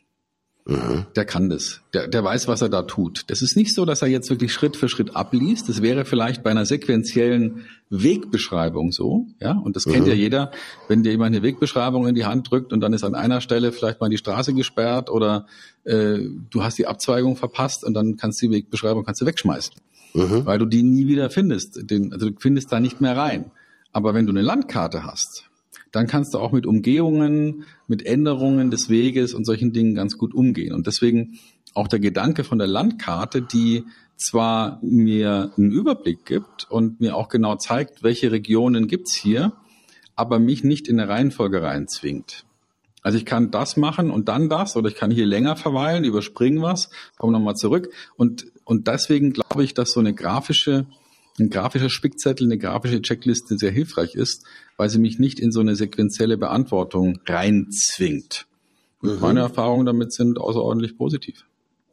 [0.66, 1.04] Mhm.
[1.14, 1.82] Der kann das.
[1.92, 3.24] Der, der weiß, was er da tut.
[3.26, 5.68] Das ist nicht so, dass er jetzt wirklich Schritt für Schritt abliest.
[5.68, 9.26] Das wäre vielleicht bei einer sequenziellen Wegbeschreibung so.
[9.40, 9.92] Ja, und das mhm.
[9.92, 10.52] kennt ja jeder,
[10.88, 13.72] wenn dir jemand eine Wegbeschreibung in die Hand drückt und dann ist an einer Stelle
[13.72, 15.46] vielleicht mal die Straße gesperrt oder
[15.84, 19.74] äh, du hast die Abzweigung verpasst und dann kannst du die Wegbeschreibung kannst du wegschmeißen,
[20.14, 20.46] mhm.
[20.46, 21.90] weil du die nie wieder findest.
[21.90, 23.50] Den, also du findest da nicht mehr rein.
[23.92, 25.44] Aber wenn du eine Landkarte hast,
[25.94, 30.34] dann kannst du auch mit Umgehungen, mit Änderungen des Weges und solchen Dingen ganz gut
[30.34, 30.74] umgehen.
[30.74, 31.38] Und deswegen
[31.72, 33.84] auch der Gedanke von der Landkarte, die
[34.16, 39.52] zwar mir einen Überblick gibt und mir auch genau zeigt, welche Regionen gibt's hier,
[40.16, 42.44] aber mich nicht in eine Reihenfolge reinzwingt.
[43.02, 46.62] Also ich kann das machen und dann das oder ich kann hier länger verweilen, überspringen
[46.62, 47.92] was, komme nochmal zurück.
[48.16, 50.86] Und, und deswegen glaube ich, dass so eine grafische
[51.38, 54.44] ein grafischer Spickzettel, eine grafische Checkliste sehr hilfreich ist,
[54.76, 58.46] weil sie mich nicht in so eine sequenzielle Beantwortung reinzwingt.
[59.00, 59.20] Und mhm.
[59.20, 61.44] meine Erfahrungen damit sind außerordentlich positiv.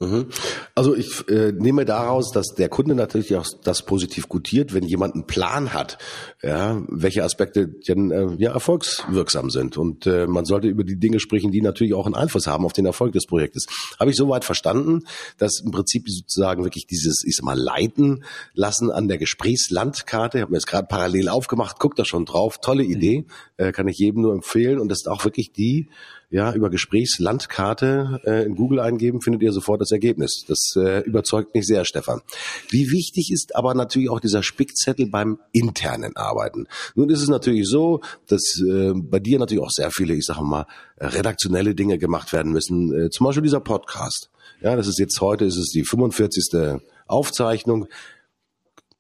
[0.02, 0.30] Mhm.
[0.74, 5.14] Also ich äh, nehme daraus, dass der Kunde natürlich auch das positiv gutiert, wenn jemand
[5.14, 6.00] einen Plan hat,
[6.42, 9.78] ja, welche Aspekte denn äh, ja erfolgswirksam sind.
[9.78, 12.74] Und äh, man sollte über die Dinge sprechen, die natürlich auch einen Einfluss haben auf
[12.74, 13.68] den Erfolg des Projektes.
[14.00, 15.06] Habe ich soweit verstanden,
[15.38, 18.24] dass im Prinzip sozusagen wirklich dieses, ich sag mal, Leiten
[18.56, 22.58] lassen an der Gesprächslandkarte, ich habe mir jetzt gerade parallel aufgemacht, guckt da schon drauf,
[22.60, 23.26] tolle Idee,
[23.58, 24.80] äh, kann ich jedem nur empfehlen.
[24.80, 25.90] Und das ist auch wirklich die
[26.32, 30.46] ja, über Gesprächslandkarte äh, in Google eingeben, findet ihr sofort das Ergebnis.
[30.48, 32.22] Das äh, überzeugt mich sehr, Stefan.
[32.70, 36.68] Wie wichtig ist aber natürlich auch dieser Spickzettel beim internen Arbeiten?
[36.96, 40.42] Nun ist es natürlich so, dass äh, bei dir natürlich auch sehr viele, ich sage
[40.42, 40.66] mal,
[40.98, 42.94] redaktionelle Dinge gemacht werden müssen.
[42.94, 44.30] Äh, zum Beispiel dieser Podcast.
[44.62, 46.80] Ja, das ist jetzt heute, ist es die 45.
[47.08, 47.88] Aufzeichnung.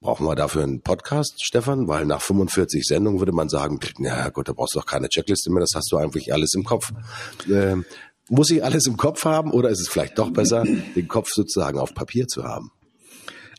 [0.03, 1.87] Brauchen wir dafür einen Podcast, Stefan?
[1.87, 5.51] Weil nach 45 Sendungen würde man sagen, na gut, da brauchst du doch keine Checkliste
[5.51, 6.91] mehr, das hast du eigentlich alles im Kopf.
[7.47, 7.85] Ähm,
[8.27, 10.63] muss ich alles im Kopf haben oder ist es vielleicht doch besser,
[10.95, 12.71] den Kopf sozusagen auf Papier zu haben?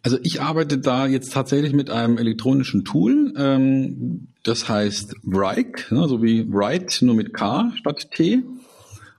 [0.02, 6.08] Also ich arbeite da jetzt tatsächlich mit einem elektronischen Tool, ähm, das heißt Wrike, ne,
[6.08, 8.42] so wie Write nur mit K statt T.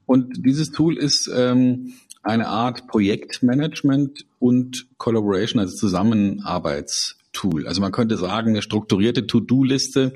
[0.05, 7.67] Und dieses Tool ist ähm, eine Art Projektmanagement und Collaboration, also Zusammenarbeitstool.
[7.67, 10.13] Also man könnte sagen, eine strukturierte To-Do-Liste,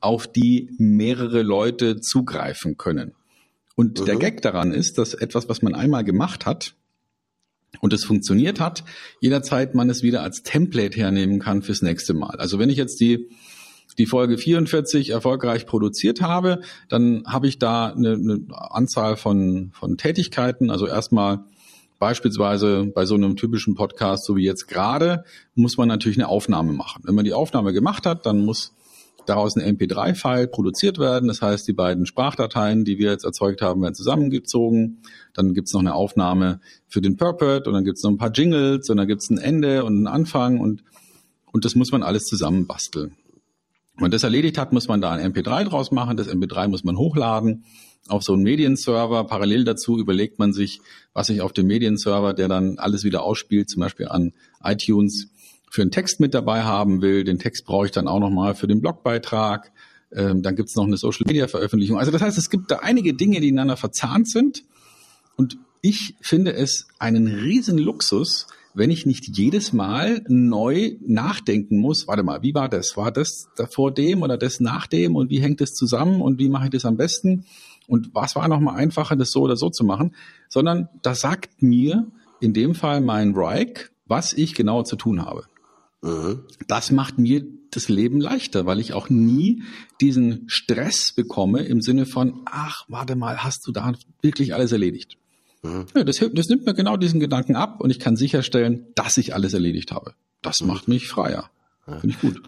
[0.00, 3.14] auf die mehrere Leute zugreifen können.
[3.76, 4.04] Und mhm.
[4.04, 6.74] der Gag daran ist, dass etwas, was man einmal gemacht hat
[7.80, 8.84] und es funktioniert hat,
[9.20, 12.36] jederzeit man es wieder als Template hernehmen kann fürs nächste Mal.
[12.38, 13.28] Also wenn ich jetzt die
[13.98, 19.96] die Folge 44 erfolgreich produziert habe, dann habe ich da eine, eine Anzahl von, von
[19.96, 20.70] Tätigkeiten.
[20.70, 21.44] Also erstmal
[21.98, 25.24] beispielsweise bei so einem typischen Podcast, so wie jetzt gerade,
[25.54, 27.02] muss man natürlich eine Aufnahme machen.
[27.04, 28.72] Wenn man die Aufnahme gemacht hat, dann muss
[29.26, 31.28] daraus ein MP3-File produziert werden.
[31.28, 35.02] Das heißt, die beiden Sprachdateien, die wir jetzt erzeugt haben, werden zusammengezogen.
[35.32, 38.90] Dann gibt's noch eine Aufnahme für den Purport und dann gibt's noch ein paar Jingles
[38.90, 40.82] und dann gibt's ein Ende und einen Anfang und,
[41.52, 43.14] und das muss man alles zusammenbasteln.
[43.94, 46.16] Wenn man das erledigt hat, muss man da ein MP3 draus machen.
[46.16, 47.64] Das MP3 muss man hochladen
[48.08, 49.24] auf so einen Medienserver.
[49.24, 50.80] Parallel dazu überlegt man sich,
[51.12, 55.28] was ich auf dem Medienserver, der dann alles wieder ausspielt, zum Beispiel an iTunes,
[55.70, 57.24] für einen Text mit dabei haben will.
[57.24, 59.72] Den Text brauche ich dann auch nochmal für den Blogbeitrag.
[60.14, 61.98] Ähm, dann gibt es noch eine Social-Media-Veröffentlichung.
[61.98, 64.64] Also das heißt, es gibt da einige Dinge, die ineinander verzahnt sind.
[65.36, 72.08] Und ich finde es einen riesen Luxus, wenn ich nicht jedes Mal neu nachdenken muss,
[72.08, 72.96] warte mal, wie war das?
[72.96, 76.48] War das vor dem oder das nach dem und wie hängt das zusammen und wie
[76.48, 77.44] mache ich das am besten?
[77.86, 80.14] Und was war nochmal einfacher, das so oder so zu machen?
[80.48, 85.44] Sondern da sagt mir in dem Fall mein Rike, was ich genau zu tun habe.
[86.02, 86.40] Mhm.
[86.68, 89.62] Das macht mir das Leben leichter, weil ich auch nie
[90.00, 95.16] diesen Stress bekomme im Sinne von, ach, warte mal, hast du da wirklich alles erledigt?
[95.62, 95.86] Mhm.
[95.94, 99.34] Ja, das, das, nimmt mir genau diesen Gedanken ab und ich kann sicherstellen, dass ich
[99.34, 100.14] alles erledigt habe.
[100.42, 100.68] Das mhm.
[100.68, 101.50] macht mich freier.
[101.86, 102.42] Finde ich gut.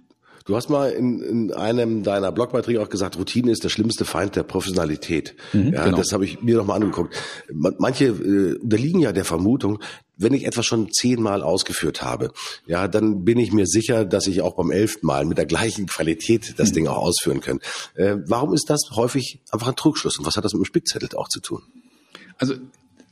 [0.46, 4.36] Du hast mal in, in einem deiner Blogbeiträge auch gesagt, Routine ist der schlimmste Feind
[4.36, 5.34] der Professionalität.
[5.54, 5.96] Mhm, ja, genau.
[5.96, 7.16] Das habe ich mir nochmal angeguckt.
[7.50, 9.80] Manche äh, unterliegen ja der Vermutung,
[10.18, 12.30] wenn ich etwas schon zehnmal ausgeführt habe,
[12.66, 15.86] ja, dann bin ich mir sicher, dass ich auch beim elften Mal mit der gleichen
[15.86, 16.74] Qualität das mhm.
[16.74, 17.60] Ding auch ausführen kann.
[17.94, 21.08] Äh, warum ist das häufig einfach ein Trugschluss und was hat das mit dem Spickzettel
[21.16, 21.62] auch zu tun?
[22.36, 22.54] Also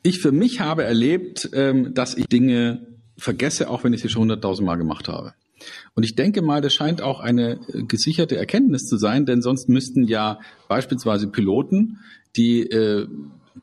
[0.03, 2.87] ich für mich habe erlebt, ähm, dass ich Dinge
[3.17, 5.35] vergesse, auch wenn ich sie schon hunderttausendmal gemacht habe.
[5.95, 9.69] Und ich denke mal, das scheint auch eine äh, gesicherte Erkenntnis zu sein, denn sonst
[9.69, 12.01] müssten ja beispielsweise Piloten,
[12.37, 13.07] die, äh,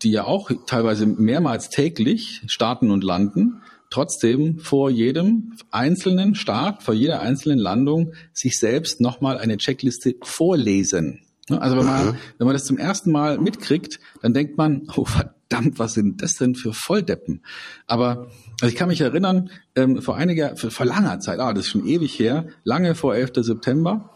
[0.02, 6.94] die ja auch teilweise mehrmals täglich starten und landen, trotzdem vor jedem einzelnen Start, vor
[6.94, 11.22] jeder einzelnen Landung sich selbst nochmal eine Checkliste vorlesen.
[11.50, 15.08] Also wenn man, wenn man das zum ersten Mal mitkriegt, dann denkt man, oh
[15.50, 17.42] verdammt, was sind das denn für Volldeppen?
[17.88, 18.28] Aber
[18.62, 21.72] also ich kann mich erinnern, ähm, vor einiger, vor, vor langer Zeit, ah, das ist
[21.72, 23.32] schon ewig her, lange vor 11.
[23.38, 24.12] September,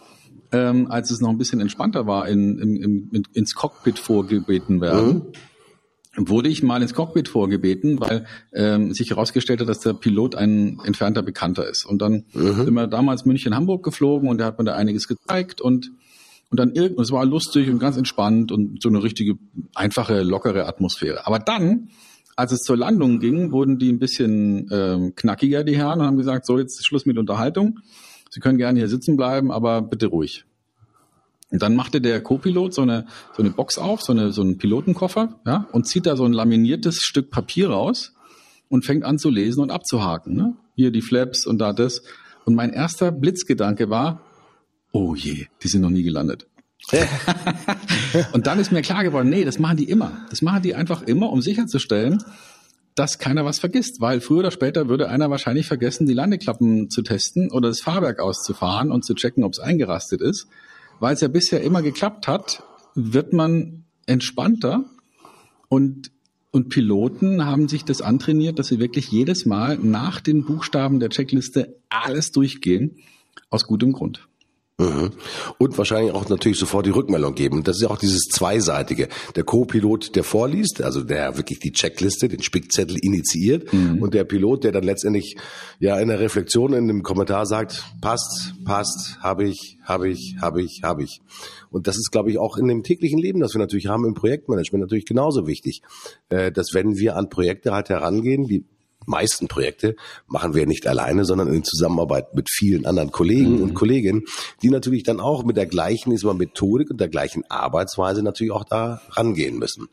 [0.51, 5.33] ähm, als es noch ein bisschen entspannter war, in, in, in, ins Cockpit vorgebeten werden.
[6.15, 6.27] Mhm.
[6.29, 10.79] wurde ich mal ins Cockpit vorgebeten, weil ähm, sich herausgestellt hat, dass der Pilot ein
[10.85, 11.85] entfernter Bekannter ist.
[11.85, 12.65] Und dann mhm.
[12.65, 15.91] sind wir damals München-Hamburg geflogen und der hat mir da einiges gezeigt und
[16.53, 19.39] und dann irgend, es war lustig und ganz entspannt und so eine richtige
[19.73, 21.25] einfache, lockere Atmosphäre.
[21.25, 21.89] Aber dann,
[22.35, 26.17] als es zur Landung ging, wurden die ein bisschen ähm, knackiger, die Herren, und haben
[26.17, 27.79] gesagt, so, jetzt Schluss mit Unterhaltung.
[28.29, 30.45] Sie können gerne hier sitzen bleiben, aber bitte ruhig.
[31.49, 34.59] Und dann machte der Co-Pilot so eine, so eine Box auf, so, eine, so einen
[34.59, 38.13] Pilotenkoffer, ja, und zieht da so ein laminiertes Stück Papier raus
[38.69, 40.35] und fängt an zu lesen und abzuhaken.
[40.35, 40.55] Ne?
[40.75, 42.03] Hier die Flaps und da das.
[42.45, 44.21] Und mein erster Blitzgedanke war,
[44.93, 46.47] oh je, die sind noch nie gelandet.
[48.33, 50.25] und dann ist mir klar geworden, nee, das machen die immer.
[50.29, 52.23] Das machen die einfach immer, um sicherzustellen,
[52.95, 57.01] dass keiner was vergisst, weil früher oder später würde einer wahrscheinlich vergessen, die Landeklappen zu
[57.01, 60.47] testen oder das Fahrwerk auszufahren und zu checken, ob es eingerastet ist.
[60.99, 62.63] Weil es ja bisher immer geklappt hat,
[62.95, 64.85] wird man entspannter
[65.69, 66.11] und
[66.51, 71.09] und Piloten haben sich das antrainiert, dass sie wirklich jedes Mal nach den Buchstaben der
[71.09, 72.97] Checkliste alles durchgehen,
[73.49, 74.27] aus gutem Grund.
[74.79, 75.11] Mhm.
[75.59, 77.63] Und wahrscheinlich auch natürlich sofort die Rückmeldung geben.
[77.63, 79.07] Das ist ja auch dieses Zweiseitige.
[79.35, 84.01] Der Co-Pilot, der vorliest, also der wirklich die Checkliste, den Spickzettel initiiert mhm.
[84.01, 85.35] und der Pilot, der dann letztendlich
[85.79, 90.63] ja in der Reflexion in dem Kommentar sagt, passt, passt, habe ich, habe ich, habe
[90.63, 91.21] ich, habe ich.
[91.69, 94.15] Und das ist, glaube ich, auch in dem täglichen Leben, das wir natürlich haben im
[94.15, 95.83] Projektmanagement natürlich genauso wichtig,
[96.29, 98.65] äh, dass wenn wir an Projekte halt herangehen, die
[99.05, 99.95] meisten Projekte
[100.27, 103.61] machen wir nicht alleine, sondern in Zusammenarbeit mit vielen anderen Kollegen mhm.
[103.61, 104.23] und Kolleginnen,
[104.61, 108.63] die natürlich dann auch mit der gleichen ist Methodik und der gleichen Arbeitsweise natürlich auch
[108.63, 109.89] da rangehen müssen.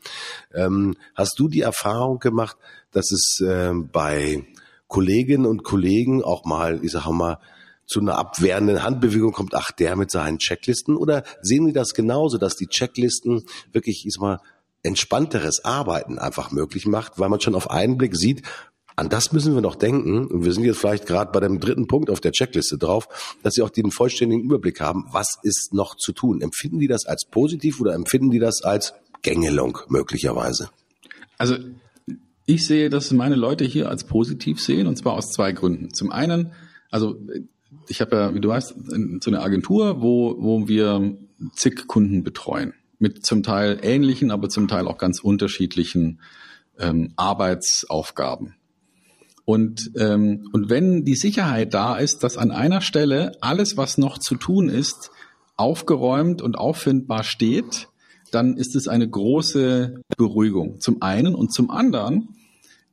[0.53, 2.57] Ähm, hast du die Erfahrung gemacht,
[2.91, 4.43] dass es äh, bei
[4.87, 7.39] Kolleginnen und Kollegen auch mal, ich sage mal,
[7.85, 10.95] zu einer abwehrenden Handbewegung kommt, ach, der mit seinen Checklisten?
[10.95, 13.43] Oder sehen Sie das genauso, dass die Checklisten
[13.73, 14.39] wirklich, ich sag mal,
[14.83, 18.43] entspannteres Arbeiten einfach möglich macht, weil man schon auf einen Blick sieht,
[19.01, 20.27] an das müssen wir noch denken.
[20.27, 23.55] Und wir sind jetzt vielleicht gerade bei dem dritten Punkt auf der Checkliste drauf, dass
[23.55, 25.05] Sie auch den vollständigen Überblick haben.
[25.11, 26.39] Was ist noch zu tun?
[26.39, 30.69] Empfinden die das als positiv oder empfinden die das als Gängelung möglicherweise?
[31.39, 31.55] Also
[32.45, 35.91] ich sehe, dass meine Leute hier als positiv sehen und zwar aus zwei Gründen.
[35.93, 36.51] Zum einen,
[36.91, 37.17] also
[37.87, 38.75] ich habe ja, wie du weißt,
[39.21, 41.17] so eine Agentur, wo, wo wir
[41.55, 42.75] zig Kunden betreuen.
[42.99, 46.19] Mit zum Teil ähnlichen, aber zum Teil auch ganz unterschiedlichen
[46.77, 48.53] ähm, Arbeitsaufgaben.
[49.51, 54.17] Und, ähm, und wenn die Sicherheit da ist, dass an einer Stelle alles, was noch
[54.17, 55.11] zu tun ist,
[55.57, 57.89] aufgeräumt und auffindbar steht,
[58.31, 60.79] dann ist es eine große Beruhigung.
[60.79, 62.29] Zum einen und zum anderen,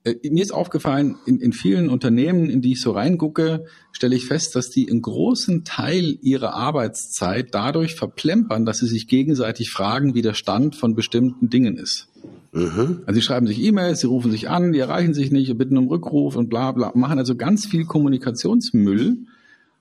[0.03, 4.27] äh, mir ist aufgefallen, in, in vielen Unternehmen, in die ich so reingucke, stelle ich
[4.27, 10.17] fest, dass die einen großen Teil ihrer Arbeitszeit dadurch verplempern, dass sie sich gegenseitig fragen,
[10.17, 12.09] wie der Stand von bestimmten Dingen ist.
[12.53, 13.03] Mhm.
[13.07, 15.89] Also sie schreiben sich E-Mails, sie rufen sich an, die erreichen sich nicht, bitten um
[15.89, 19.19] Rückruf und bla bla, machen also ganz viel Kommunikationsmüll,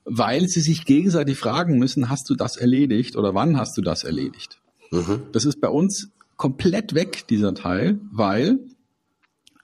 [0.05, 4.03] weil sie sich gegenseitig fragen müssen, hast du das erledigt oder wann hast du das
[4.03, 4.59] erledigt?
[4.91, 5.21] Mhm.
[5.31, 8.59] Das ist bei uns komplett weg, dieser Teil, weil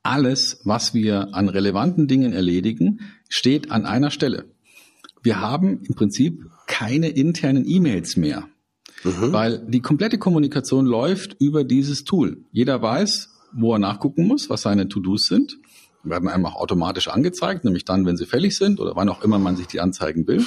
[0.02, 4.46] alles, was wir an relevanten Dingen erledigen, steht an einer Stelle.
[5.22, 8.48] Wir haben im Prinzip keine internen E-Mails mehr.
[9.04, 9.32] Mhm.
[9.32, 12.44] Weil die komplette Kommunikation läuft über dieses Tool.
[12.52, 15.58] Jeder weiß, wo er nachgucken muss, was seine To-Dos sind.
[16.04, 19.40] Werden einem auch automatisch angezeigt, nämlich dann, wenn sie fällig sind oder wann auch immer
[19.40, 20.46] man sich die anzeigen will.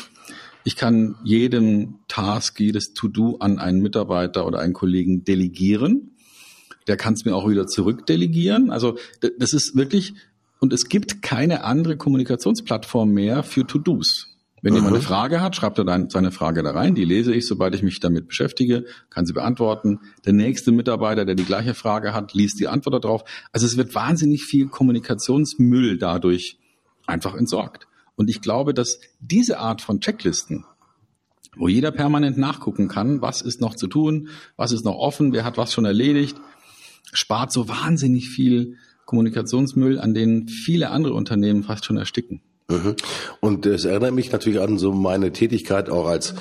[0.64, 6.16] Ich kann jeden Task, jedes To-Do an einen Mitarbeiter oder einen Kollegen delegieren.
[6.88, 8.70] Der kann es mir auch wieder zurückdelegieren.
[8.70, 8.98] Also
[9.38, 10.14] das ist wirklich,
[10.60, 14.35] und es gibt keine andere Kommunikationsplattform mehr für To-Dos.
[14.62, 14.78] Wenn Aha.
[14.78, 16.94] jemand eine Frage hat, schreibt er dann seine Frage da rein.
[16.94, 20.00] Die lese ich, sobald ich mich damit beschäftige, kann sie beantworten.
[20.24, 23.24] Der nächste Mitarbeiter, der die gleiche Frage hat, liest die Antwort darauf.
[23.52, 26.58] Also es wird wahnsinnig viel Kommunikationsmüll dadurch
[27.06, 27.86] einfach entsorgt.
[28.16, 30.64] Und ich glaube, dass diese Art von Checklisten,
[31.56, 35.44] wo jeder permanent nachgucken kann, was ist noch zu tun, was ist noch offen, wer
[35.44, 36.36] hat was schon erledigt,
[37.12, 42.40] spart so wahnsinnig viel Kommunikationsmüll, an denen viele andere Unternehmen fast schon ersticken.
[42.68, 42.96] Mhm.
[43.40, 46.34] Und es erinnert mich natürlich an so meine Tätigkeit auch als,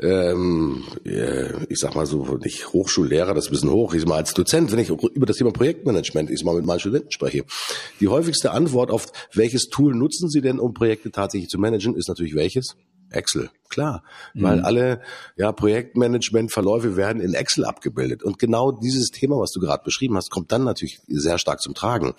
[0.00, 4.16] ähm, ich sag mal so, nicht Hochschullehrer, das ist ein bisschen hoch, ich sag mal
[4.16, 7.44] als Dozent, wenn ich über das Thema Projektmanagement, ich sag mal mit meinen Studenten spreche.
[7.98, 12.08] Die häufigste Antwort auf welches Tool nutzen Sie denn, um Projekte tatsächlich zu managen, ist
[12.08, 12.76] natürlich welches?
[13.14, 14.02] Excel, klar,
[14.34, 14.42] mhm.
[14.42, 15.00] weil alle
[15.36, 20.30] ja Projektmanagement-Verläufe werden in Excel abgebildet und genau dieses Thema, was du gerade beschrieben hast,
[20.30, 22.14] kommt dann natürlich sehr stark zum Tragen.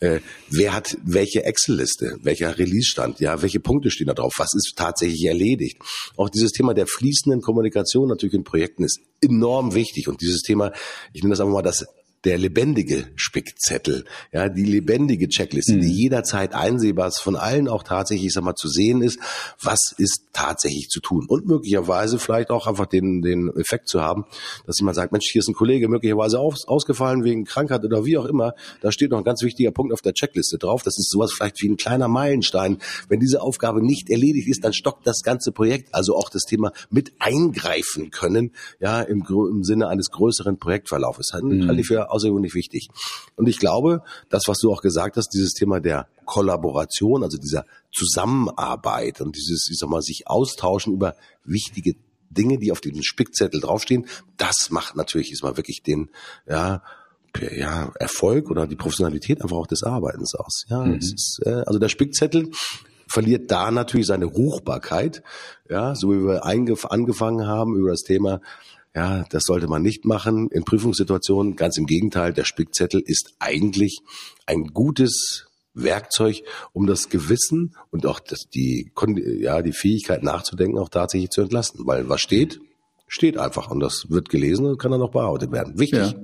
[0.00, 4.74] Äh, wer hat welche Excel-Liste, welcher Release-Stand, ja, welche Punkte stehen da drauf, was ist
[4.76, 5.78] tatsächlich erledigt?
[6.16, 10.72] Auch dieses Thema der fließenden Kommunikation natürlich in Projekten ist enorm wichtig und dieses Thema,
[11.12, 11.86] ich nenne das einfach mal das
[12.24, 15.80] der lebendige Spickzettel, ja, die lebendige Checkliste, mhm.
[15.82, 19.18] die jederzeit einsehbar ist, von allen auch tatsächlich, sag mal, zu sehen ist,
[19.62, 24.24] was ist tatsächlich zu tun und möglicherweise vielleicht auch einfach den, den Effekt zu haben,
[24.66, 28.18] dass jemand sagt, Mensch, hier ist ein Kollege möglicherweise aus, ausgefallen wegen Krankheit oder wie
[28.18, 31.10] auch immer, da steht noch ein ganz wichtiger Punkt auf der Checkliste drauf, das ist
[31.10, 32.78] sowas vielleicht wie ein kleiner Meilenstein.
[33.08, 36.72] Wenn diese Aufgabe nicht erledigt ist, dann stockt das ganze Projekt, also auch das Thema
[36.90, 41.32] mit eingreifen können, ja, im, im Sinne eines größeren Projektverlaufes.
[41.40, 41.68] Mhm.
[41.68, 42.88] Halte ich für außergewöhnlich wichtig.
[43.36, 47.64] Und ich glaube, das, was du auch gesagt hast, dieses Thema der Kollaboration, also dieser
[47.92, 51.94] Zusammenarbeit und dieses, ich sag mal, sich austauschen über wichtige
[52.30, 56.10] Dinge, die auf diesem Spickzettel draufstehen, das macht natürlich ist mal wirklich den,
[56.46, 56.82] ja,
[57.52, 60.64] ja, Erfolg oder die Professionalität einfach auch des Arbeitens aus.
[60.68, 60.94] Ja, mhm.
[60.94, 62.50] ist, äh, also der Spickzettel
[63.06, 65.22] verliert da natürlich seine Ruchbarkeit.
[65.68, 68.40] Ja, so wie wir angefangen haben über das Thema,
[68.98, 71.54] ja, das sollte man nicht machen in Prüfungssituationen.
[71.54, 74.00] Ganz im Gegenteil, der Spickzettel ist eigentlich
[74.44, 78.90] ein gutes Werkzeug, um das Gewissen und auch das, die,
[79.38, 81.86] ja, die Fähigkeit nachzudenken auch tatsächlich zu entlasten.
[81.86, 82.60] Weil was steht,
[83.08, 85.78] steht einfach und das wird gelesen und kann dann auch bearbeitet werden.
[85.78, 86.12] Wichtig.
[86.12, 86.14] Ja.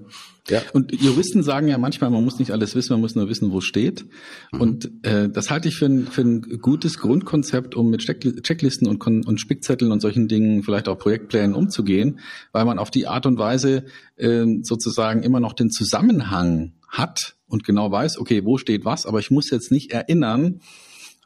[0.51, 0.61] Ja.
[0.75, 3.62] Und Juristen sagen ja manchmal, man muss nicht alles wissen, man muss nur wissen, wo
[3.62, 4.05] steht.
[4.53, 4.61] Mhm.
[4.61, 9.07] Und äh, das halte ich für ein, für ein gutes Grundkonzept, um mit Checklisten und,
[9.07, 12.20] und Spickzetteln und solchen Dingen, vielleicht auch Projektplänen umzugehen,
[12.53, 13.85] weil man auf die Art und Weise
[14.16, 19.20] äh, sozusagen immer noch den Zusammenhang hat und genau weiß, okay, wo steht was, aber
[19.20, 20.61] ich muss jetzt nicht erinnern,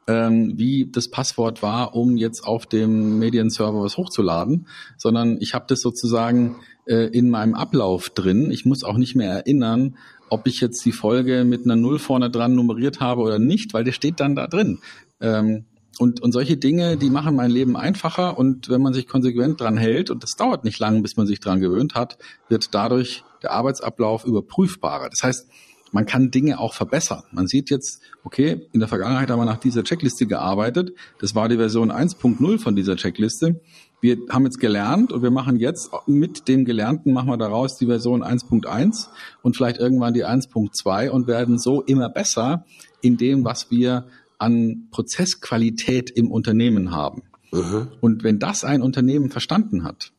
[0.09, 4.67] ähm, wie das Passwort war, um jetzt auf dem Medienserver was hochzuladen,
[4.97, 8.51] sondern ich habe das sozusagen äh, in meinem Ablauf drin.
[8.51, 9.97] Ich muss auch nicht mehr erinnern,
[10.31, 13.85] ob ich jetzt die Folge mit einer Null vorne dran nummeriert habe oder nicht, weil
[13.85, 14.81] der steht dann da drin.
[15.21, 15.67] Ähm,
[15.99, 19.77] und, und solche Dinge, die machen mein Leben einfacher und wenn man sich konsequent dran
[19.77, 22.19] hält, und das dauert nicht lange, bis man sich dran gewöhnt hat,
[22.49, 25.11] wird dadurch der Arbeitsablauf überprüfbarer.
[25.11, 25.49] Das heißt,
[25.93, 27.23] man kann Dinge auch verbessern.
[27.33, 30.93] Man sieht jetzt, okay, in der Vergangenheit haben wir nach dieser Checkliste gearbeitet.
[31.21, 33.61] Das war die Version 1.0 von dieser Checkliste.
[34.01, 37.87] Wir haben jetzt gelernt und wir machen jetzt mit dem Gelernten machen wir daraus die
[37.87, 39.09] Version 1.1
[39.43, 42.65] und vielleicht irgendwann die 1.2 und werden so immer besser
[43.01, 44.07] in dem, was wir
[44.39, 47.23] an Prozessqualität im Unternehmen haben.
[47.53, 47.89] Mhm.
[48.01, 50.13] Und wenn das ein Unternehmen verstanden hat,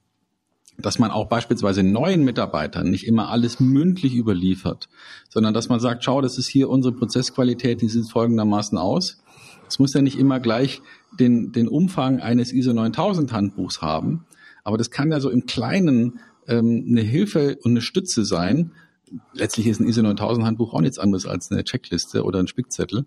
[0.82, 4.90] dass man auch beispielsweise neuen Mitarbeitern nicht immer alles mündlich überliefert,
[5.30, 9.22] sondern dass man sagt, schau, das ist hier unsere Prozessqualität, die sieht folgendermaßen aus.
[9.68, 10.82] Es muss ja nicht immer gleich
[11.20, 14.26] den, den Umfang eines ISO 9000 Handbuchs haben,
[14.64, 18.72] aber das kann ja so im Kleinen ähm, eine Hilfe und eine Stütze sein.
[19.34, 23.06] Letztlich ist ein ISO 9000 Handbuch auch nichts anderes als eine Checkliste oder ein Spickzettel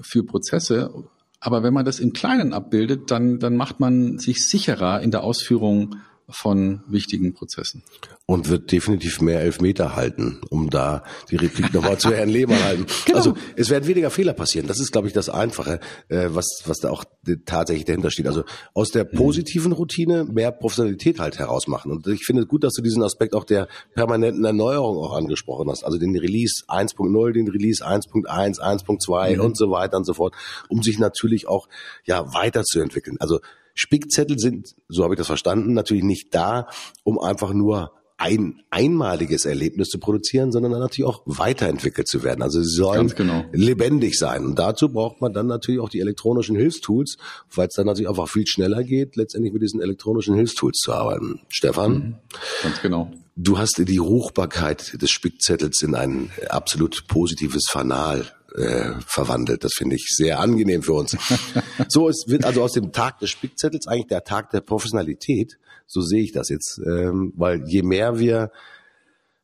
[0.00, 0.92] für Prozesse.
[1.40, 5.24] Aber wenn man das im Kleinen abbildet, dann, dann macht man sich sicherer in der
[5.24, 5.96] Ausführung
[6.32, 7.82] von wichtigen Prozessen.
[8.26, 12.86] Und wird definitiv mehr Elfmeter halten, um da die Replik nochmal zu Herrn Lehmann halten.
[13.06, 13.18] Genau.
[13.18, 14.66] Also es werden weniger Fehler passieren.
[14.66, 17.04] Das ist, glaube ich, das Einfache, äh, was, was da auch
[17.44, 18.26] tatsächlich dahinter steht.
[18.26, 19.16] Also aus der mhm.
[19.16, 21.90] positiven Routine mehr Professionalität halt herausmachen.
[21.90, 25.70] Und ich finde es gut, dass du diesen Aspekt auch der permanenten Erneuerung auch angesprochen
[25.70, 25.84] hast.
[25.84, 29.40] Also den Release 1.0, den Release 1.1, 1.2 mhm.
[29.40, 30.34] und so weiter und so fort,
[30.68, 31.68] um sich natürlich auch
[32.04, 33.16] ja weiterzuentwickeln.
[33.18, 33.40] Also
[33.80, 36.68] Spickzettel sind, so habe ich das verstanden, natürlich nicht da,
[37.02, 42.42] um einfach nur ein einmaliges Erlebnis zu produzieren, sondern dann natürlich auch weiterentwickelt zu werden.
[42.42, 43.46] Also sie sollen genau.
[43.52, 44.44] lebendig sein.
[44.44, 47.16] Und dazu braucht man dann natürlich auch die elektronischen Hilfstools,
[47.54, 51.40] weil es dann natürlich einfach viel schneller geht, letztendlich mit diesen elektronischen Hilfstools zu arbeiten.
[51.48, 51.92] Stefan?
[51.92, 52.14] Mhm.
[52.62, 53.10] Ganz genau.
[53.36, 59.64] Du hast die Ruchbarkeit des Spickzettels in ein absolut positives Fanal äh, verwandelt.
[59.64, 61.16] Das finde ich sehr angenehm für uns.
[61.88, 65.58] so, es wird also aus dem Tag des Spickzettels eigentlich der Tag der Professionalität.
[65.86, 68.50] So sehe ich das jetzt, ähm, weil je mehr wir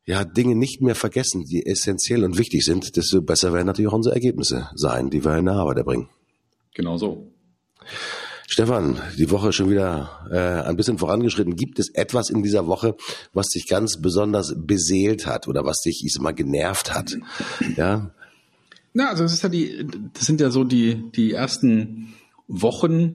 [0.05, 3.97] ja Dinge nicht mehr vergessen, die essentiell und wichtig sind, desto besser werden natürlich auch
[3.97, 6.09] unsere Ergebnisse sein, die wir in der Arbeit erbringen.
[6.75, 7.33] Genau so.
[8.49, 11.57] Stefan, die Woche ist schon wieder äh, ein bisschen vorangeschritten.
[11.57, 12.95] Gibt es etwas in dieser Woche,
[13.33, 17.16] was dich ganz besonders beseelt hat oder was dich, ich sag mal, genervt hat?
[17.77, 18.12] Ja,
[18.96, 22.14] na, also es ist ja die, das sind ja so die, die ersten
[22.48, 23.14] Wochen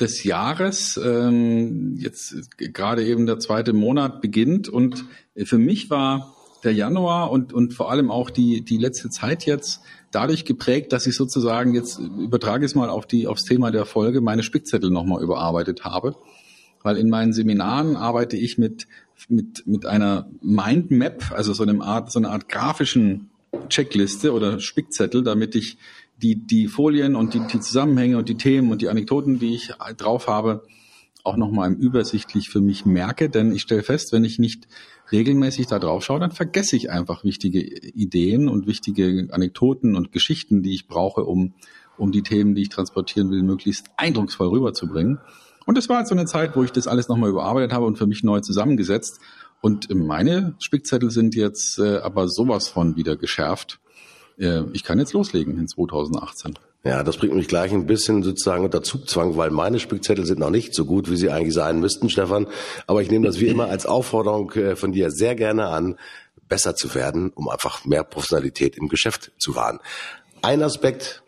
[0.00, 0.98] des Jahres.
[1.04, 5.04] Ähm, jetzt gerade eben der zweite Monat beginnt und
[5.36, 9.82] für mich war der Januar und, und vor allem auch die, die letzte Zeit jetzt
[10.12, 14.22] dadurch geprägt, dass ich sozusagen jetzt übertrage es mal auf die, aufs Thema der Folge,
[14.22, 16.16] meine Spickzettel nochmal überarbeitet habe.
[16.82, 18.86] Weil in meinen Seminaren arbeite ich mit,
[19.28, 23.28] mit, mit einer Mindmap, also so eine Art, so eine Art grafischen
[23.68, 25.78] Checkliste oder Spickzettel, damit ich
[26.20, 29.72] die, die Folien und die, die Zusammenhänge und die Themen und die Anekdoten, die ich
[29.96, 30.64] drauf habe,
[31.24, 33.28] auch nochmal übersichtlich für mich merke.
[33.28, 34.66] Denn ich stelle fest, wenn ich nicht
[35.12, 40.62] regelmäßig da drauf schaue, dann vergesse ich einfach wichtige Ideen und wichtige Anekdoten und Geschichten,
[40.62, 41.54] die ich brauche, um,
[41.96, 45.18] um die Themen, die ich transportieren will, möglichst eindrucksvoll rüberzubringen.
[45.66, 47.98] Und das war jetzt so eine Zeit, wo ich das alles nochmal überarbeitet habe und
[47.98, 49.20] für mich neu zusammengesetzt.
[49.60, 53.80] Und meine Spickzettel sind jetzt äh, aber sowas von wieder geschärft.
[54.38, 56.58] Äh, ich kann jetzt loslegen in 2018.
[56.84, 60.50] Ja, das bringt mich gleich ein bisschen sozusagen unter Zugzwang, weil meine Spickzettel sind noch
[60.50, 62.46] nicht so gut, wie sie eigentlich sein müssten, Stefan.
[62.86, 65.98] Aber ich nehme das wie immer als Aufforderung äh, von dir sehr gerne an,
[66.48, 69.80] besser zu werden, um einfach mehr Professionalität im Geschäft zu wahren.
[70.40, 71.22] Ein Aspekt,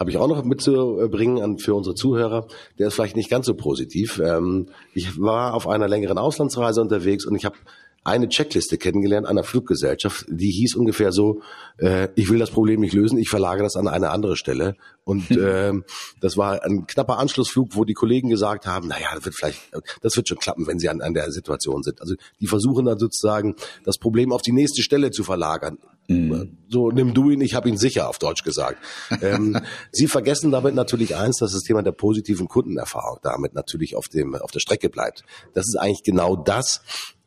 [0.00, 2.48] habe ich auch noch mitzubringen an, für unsere Zuhörer.
[2.78, 4.18] Der ist vielleicht nicht ganz so positiv.
[4.18, 7.56] Ähm, ich war auf einer längeren Auslandsreise unterwegs und ich habe
[8.02, 11.42] eine Checkliste kennengelernt einer Fluggesellschaft, die hieß ungefähr so,
[11.76, 14.74] äh, ich will das Problem nicht lösen, ich verlagere das an eine andere Stelle.
[15.04, 15.72] Und äh,
[16.22, 19.60] das war ein knapper Anschlussflug, wo die Kollegen gesagt haben, naja, das wird vielleicht,
[20.00, 22.00] das wird schon klappen, wenn sie an, an der Situation sind.
[22.00, 25.76] Also die versuchen dann sozusagen, das Problem auf die nächste Stelle zu verlagern.
[26.10, 26.58] Mhm.
[26.68, 28.78] So, nimm du ihn, ich habe ihn sicher, auf Deutsch gesagt.
[29.22, 29.60] ähm,
[29.92, 34.34] sie vergessen damit natürlich eins, dass das Thema der positiven Kundenerfahrung damit natürlich auf, dem,
[34.34, 35.22] auf der Strecke bleibt.
[35.54, 36.82] Das ist eigentlich genau das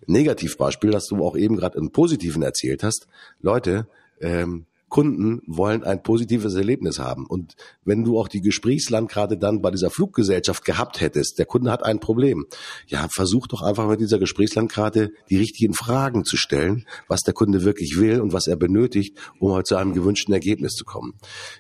[0.05, 3.07] Negativbeispiel, das du auch eben gerade im Positiven erzählt hast.
[3.39, 3.88] Leute,
[4.19, 7.26] ähm, Kunden wollen ein positives Erlebnis haben.
[7.26, 11.84] Und wenn du auch die Gesprächslandkarte dann bei dieser Fluggesellschaft gehabt hättest, der Kunde hat
[11.84, 12.46] ein Problem.
[12.86, 17.64] Ja, versuch doch einfach mit dieser Gesprächslandkarte die richtigen Fragen zu stellen, was der Kunde
[17.64, 21.16] wirklich will und was er benötigt, um halt zu einem gewünschten Ergebnis zu kommen.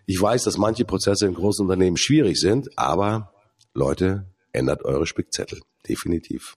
[0.05, 3.33] Ich weiß, dass manche Prozesse in großen Unternehmen schwierig sind, aber
[3.73, 5.59] Leute, ändert eure Spickzettel.
[5.89, 6.53] Definitiv.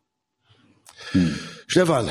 [1.12, 1.34] Hm.
[1.66, 2.09] Stefan,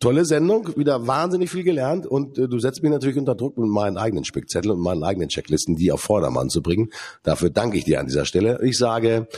[0.00, 3.68] tolle Sendung, wieder wahnsinnig viel gelernt und äh, du setzt mich natürlich unter Druck mit
[3.68, 6.90] meinen eigenen Spickzetteln und meinen eigenen Checklisten, die auf Vordermann zu bringen.
[7.22, 8.60] Dafür danke ich dir an dieser Stelle.
[8.62, 9.28] Ich sage,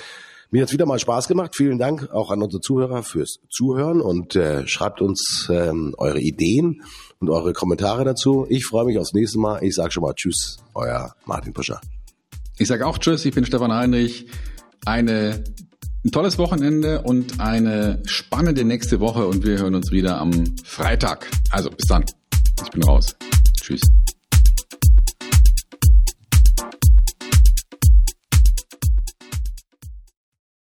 [0.51, 1.55] mir hat wieder mal Spaß gemacht.
[1.55, 6.83] Vielen Dank auch an unsere Zuhörer fürs Zuhören und äh, schreibt uns ähm, eure Ideen
[7.21, 8.47] und eure Kommentare dazu.
[8.49, 9.62] Ich freue mich aufs nächste Mal.
[9.62, 11.81] Ich sage schon mal Tschüss, euer Martin Puscher.
[12.59, 14.27] Ich sage auch Tschüss, ich bin Stefan Heinrich.
[14.85, 15.45] Eine
[16.05, 20.33] ein tolles Wochenende und eine spannende nächste Woche und wir hören uns wieder am
[20.65, 21.27] Freitag.
[21.51, 22.05] Also bis dann.
[22.63, 23.17] Ich bin raus.
[23.61, 23.83] Tschüss.